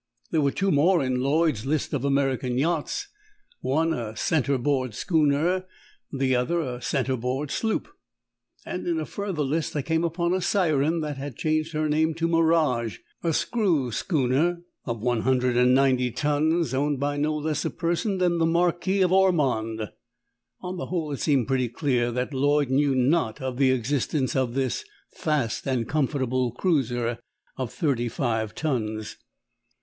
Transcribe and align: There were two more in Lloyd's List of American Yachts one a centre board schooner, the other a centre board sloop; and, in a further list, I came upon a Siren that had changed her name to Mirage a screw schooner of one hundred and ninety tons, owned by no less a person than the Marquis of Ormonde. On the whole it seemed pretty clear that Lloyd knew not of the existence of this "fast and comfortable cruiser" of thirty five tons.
There 0.31 0.41
were 0.41 0.49
two 0.49 0.71
more 0.71 1.03
in 1.03 1.21
Lloyd's 1.21 1.67
List 1.67 1.93
of 1.93 2.03
American 2.03 2.57
Yachts 2.57 3.07
one 3.59 3.93
a 3.93 4.17
centre 4.17 4.57
board 4.57 4.95
schooner, 4.95 5.65
the 6.11 6.35
other 6.35 6.59
a 6.59 6.81
centre 6.81 7.15
board 7.15 7.51
sloop; 7.51 7.87
and, 8.65 8.87
in 8.87 8.99
a 8.99 9.05
further 9.05 9.43
list, 9.43 9.75
I 9.75 9.83
came 9.83 10.03
upon 10.03 10.33
a 10.33 10.41
Siren 10.41 11.01
that 11.01 11.17
had 11.17 11.35
changed 11.35 11.73
her 11.73 11.87
name 11.87 12.15
to 12.15 12.27
Mirage 12.27 12.97
a 13.23 13.31
screw 13.31 13.91
schooner 13.91 14.63
of 14.85 15.01
one 15.03 15.21
hundred 15.21 15.55
and 15.55 15.75
ninety 15.75 16.09
tons, 16.09 16.73
owned 16.73 16.99
by 16.99 17.15
no 17.15 17.35
less 17.37 17.63
a 17.63 17.69
person 17.69 18.17
than 18.17 18.39
the 18.39 18.47
Marquis 18.47 19.03
of 19.03 19.11
Ormonde. 19.11 19.89
On 20.61 20.77
the 20.77 20.87
whole 20.87 21.11
it 21.11 21.19
seemed 21.19 21.47
pretty 21.47 21.69
clear 21.69 22.11
that 22.11 22.33
Lloyd 22.33 22.71
knew 22.71 22.95
not 22.95 23.39
of 23.39 23.57
the 23.57 23.69
existence 23.69 24.35
of 24.35 24.55
this 24.55 24.83
"fast 25.13 25.67
and 25.67 25.87
comfortable 25.87 26.51
cruiser" 26.53 27.19
of 27.55 27.71
thirty 27.71 28.09
five 28.09 28.55
tons. 28.55 29.17